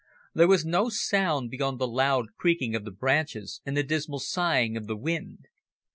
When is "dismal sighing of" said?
3.83-4.87